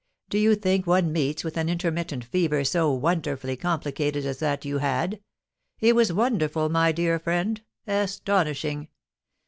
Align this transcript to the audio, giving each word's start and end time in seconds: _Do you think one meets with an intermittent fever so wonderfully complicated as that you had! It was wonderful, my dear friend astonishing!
_Do 0.31 0.39
you 0.39 0.55
think 0.55 0.87
one 0.87 1.11
meets 1.11 1.43
with 1.43 1.57
an 1.57 1.69
intermittent 1.69 2.23
fever 2.23 2.63
so 2.63 2.91
wonderfully 2.91 3.55
complicated 3.55 4.25
as 4.25 4.39
that 4.39 4.65
you 4.65 4.79
had! 4.79 5.19
It 5.79 5.95
was 5.95 6.11
wonderful, 6.11 6.69
my 6.69 6.91
dear 6.91 7.19
friend 7.19 7.61
astonishing! 7.85 8.87